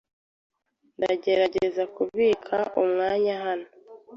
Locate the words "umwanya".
2.81-3.33